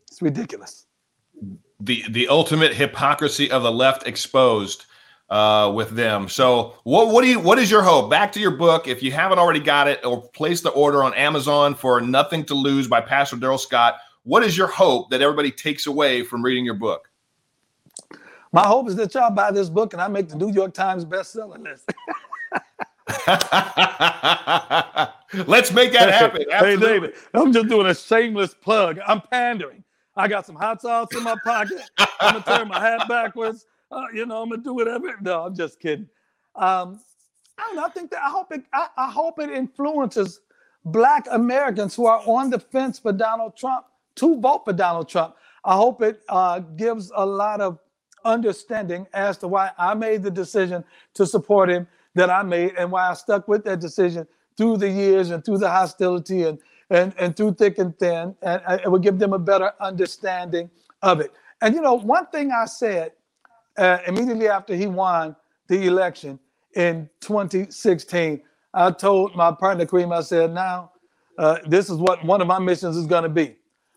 [0.07, 0.86] It's ridiculous
[1.81, 4.87] the the ultimate hypocrisy of the left exposed
[5.29, 6.29] uh, with them.
[6.29, 8.11] So, what what do you what is your hope?
[8.11, 11.15] Back to your book, if you haven't already got it, or place the order on
[11.15, 13.97] Amazon for "Nothing to Lose" by Pastor Darrell Scott.
[14.23, 17.09] What is your hope that everybody takes away from reading your book?
[18.53, 21.05] My hope is that y'all buy this book and I make the New York Times
[21.05, 21.89] bestseller list.
[25.47, 26.45] Let's make that happen.
[26.51, 28.99] Hey, David, I'm just doing a shameless plug.
[29.07, 29.85] I'm pandering.
[30.17, 31.83] I got some hot sauce in my pocket.
[32.21, 33.67] I'm gonna turn my hat backwards.
[33.91, 35.15] Uh, you know, I'm gonna do whatever.
[35.21, 36.09] No, I'm just kidding.
[36.55, 37.01] Um,
[37.59, 37.79] I don't.
[37.85, 38.65] I think that I hope it.
[38.73, 40.41] I, I hope it influences
[40.85, 43.87] Black Americans who are on the fence for Donald Trump
[44.17, 45.37] to vote for Donald Trump.
[45.65, 47.79] I hope it uh, gives a lot of
[48.25, 52.91] understanding as to why I made the decision to support him that I made and
[52.91, 56.59] why I stuck with that decision through the years and through the hostility and
[56.91, 60.71] and, and through thick and thin, and, and it would give them a better understanding
[61.03, 61.33] of it.
[61.61, 63.13] And you know, one thing I said
[63.79, 65.37] uh, immediately after he won
[65.69, 66.39] the election
[66.75, 68.43] in 2016.
[68.75, 70.93] I told my partner Kareem, I said, now
[71.39, 73.57] uh, this is what one of my missions is going to be.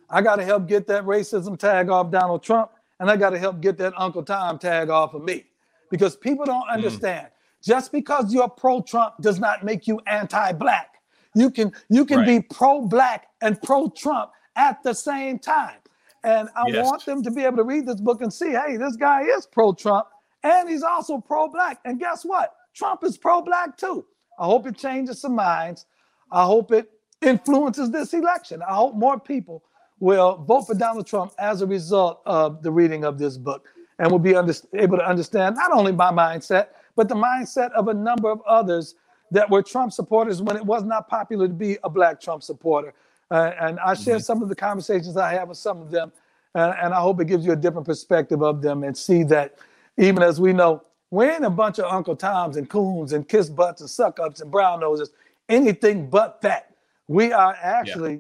[0.10, 3.40] I got to help get that racism tag off Donald Trump, and I got to
[3.40, 5.46] help get that Uncle Tom tag off of me,
[5.92, 6.74] because people don't mm.
[6.74, 7.28] understand.
[7.28, 7.32] Mm.
[7.62, 10.96] Just because you're pro-Trump does not make you anti-black.
[11.40, 12.28] You can you can right.
[12.28, 15.78] be pro-black and pro-Trump at the same time.
[16.24, 16.86] And I yes.
[16.86, 19.46] want them to be able to read this book and see, hey, this guy is
[19.46, 20.08] pro-Trump
[20.44, 21.80] and he's also pro-black.
[21.86, 22.56] And guess what?
[22.74, 24.06] Trump is pro-black too.
[24.38, 25.86] I hope it changes some minds.
[26.32, 28.62] I hope it influences this election.
[28.62, 29.64] I hope more people
[30.00, 33.66] will vote for Donald Trump as a result of the reading of this book
[33.98, 36.68] and will be under, able to understand not only my mindset,
[36.98, 38.96] but the mindset of a number of others
[39.32, 42.94] that were Trump supporters when it was not popular to be a black Trump supporter.
[43.32, 44.24] Uh, and I share mm-hmm.
[44.24, 46.12] some of the conversations I have with some of them,
[46.56, 49.56] uh, and I hope it gives you a different perspective of them and see that
[49.98, 53.50] even as we know, we ain't a bunch of Uncle Toms and coons and kiss
[53.50, 55.10] butts and suck ups and brown noses,
[55.48, 56.72] anything but that.
[57.08, 58.20] We are actually yeah.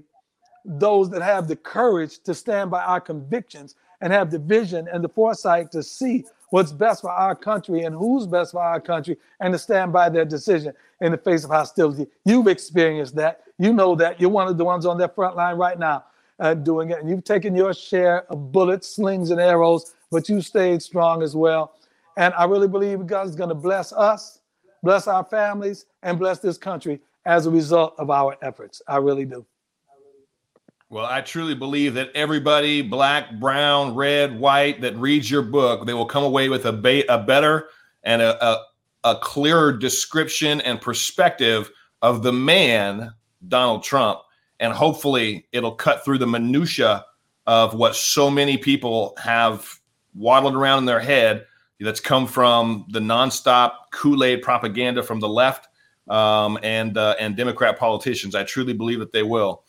[0.65, 5.03] those that have the courage to stand by our convictions and have the vision and
[5.03, 9.17] the foresight to see what's best for our country and who's best for our country
[9.39, 12.07] and to stand by their decision in the face of hostility.
[12.25, 13.43] You've experienced that.
[13.57, 14.19] You know that.
[14.19, 16.05] You're one of the ones on that front line right now
[16.39, 16.99] uh, doing it.
[16.99, 21.35] And you've taken your share of bullets, slings, and arrows, but you stayed strong as
[21.35, 21.75] well.
[22.17, 24.39] And I really believe God is going to bless us,
[24.83, 28.81] bless our families, and bless this country as a result of our efforts.
[28.87, 29.45] I really do.
[30.91, 35.93] Well, I truly believe that everybody, black, brown, red, white, that reads your book, they
[35.93, 37.69] will come away with a, ba- a better
[38.03, 38.65] and a, a,
[39.03, 41.69] a clearer description and perspective
[42.01, 43.13] of the man,
[43.47, 44.21] Donald Trump.
[44.59, 47.05] And hopefully it'll cut through the minutia
[47.45, 49.79] of what so many people have
[50.15, 51.45] waddled around in their head
[51.79, 55.67] that's come from the nonstop Kool-Aid propaganda from the left
[56.09, 58.33] um, and uh, and Democrat politicians.
[58.33, 59.63] I truly believe that they will.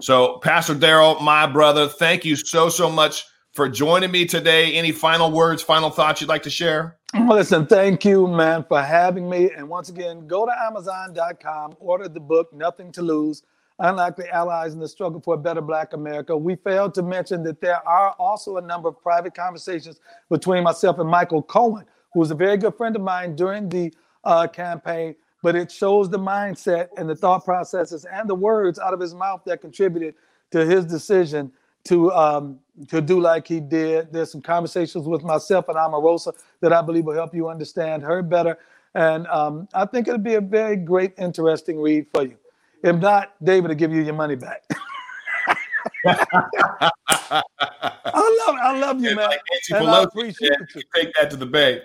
[0.00, 4.72] So, Pastor Darrell, my brother, thank you so, so much for joining me today.
[4.74, 6.96] Any final words, final thoughts you'd like to share?
[7.28, 9.50] Listen, thank you, man, for having me.
[9.54, 13.42] And once again, go to Amazon.com, order the book, Nothing to Lose
[13.78, 16.34] Unlikely Allies in the Struggle for a Better Black America.
[16.34, 20.98] We failed to mention that there are also a number of private conversations between myself
[20.98, 21.84] and Michael Cohen,
[22.14, 23.92] who was a very good friend of mine during the
[24.24, 28.94] uh, campaign but it shows the mindset and the thought processes and the words out
[28.94, 30.14] of his mouth that contributed
[30.52, 31.52] to his decision
[31.84, 34.12] to um, to do like he did.
[34.12, 38.22] There's some conversations with myself and Omarosa that I believe will help you understand her
[38.22, 38.58] better.
[38.94, 42.36] And um, I think it'll be a very great, interesting read for you.
[42.84, 44.62] If not, David will give you your money back.
[46.06, 47.42] I
[48.12, 49.30] love, I love you, man.
[49.30, 49.40] Like
[49.72, 50.82] and I appreciate you.
[50.94, 51.82] Take that to the bank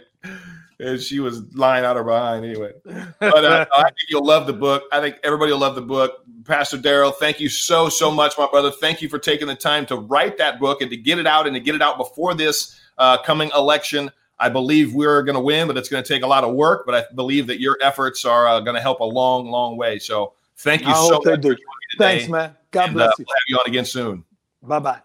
[0.80, 2.71] and she was lying out her behind anyway.
[3.19, 4.84] But uh, I think you'll love the book.
[4.91, 6.23] I think everybody will love the book.
[6.45, 8.71] Pastor Darrell, thank you so so much, my brother.
[8.71, 11.47] Thank you for taking the time to write that book and to get it out
[11.47, 14.11] and to get it out before this uh, coming election.
[14.39, 16.86] I believe we're going to win, but it's going to take a lot of work.
[16.86, 19.97] But I believe that your efforts are uh, going to help a long, long way.
[19.97, 21.57] So thank you I so much.
[21.97, 22.55] Thanks, man.
[22.69, 23.25] God and, uh, bless you.
[23.28, 24.23] We'll have you on again soon.
[24.61, 25.01] Bye bye.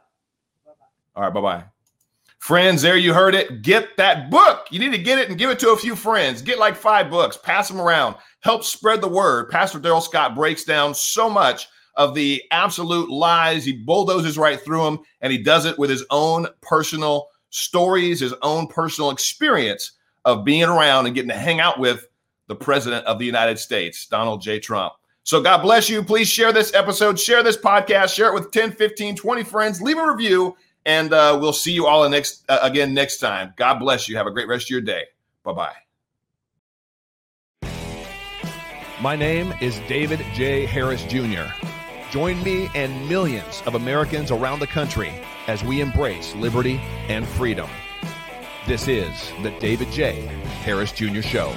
[1.17, 1.33] All right.
[1.33, 1.65] Bye bye.
[2.43, 3.63] Friends, there you heard it.
[3.63, 4.67] Get that book.
[4.73, 6.43] You need to get it and give it to a few friends.
[6.43, 9.49] Get like five books, pass them around, help spread the word.
[9.49, 13.65] Pastor Darrell Scott breaks down so much of the absolute lies.
[13.65, 18.35] He bulldozes right through them, and he does it with his own personal stories, his
[18.43, 19.93] own personal experience
[20.25, 22.09] of being around and getting to hang out with
[22.49, 24.59] the president of the United States, Donald J.
[24.59, 24.95] Trump.
[25.23, 26.03] So God bless you.
[26.03, 29.99] Please share this episode, share this podcast, share it with 10, 15, 20 friends, leave
[29.99, 33.55] a review and uh, we'll see you all next uh, again next time.
[33.57, 34.17] God bless you.
[34.17, 35.05] Have a great rest of your day.
[35.43, 35.75] Bye bye.
[39.01, 40.65] My name is David J.
[40.65, 41.53] Harris Jr.
[42.11, 45.11] Join me and millions of Americans around the country
[45.49, 46.77] as we embrace liberty
[47.09, 47.69] and freedom.
[48.67, 50.21] This is the David J.
[50.63, 51.21] Harris Jr.
[51.21, 51.53] Show.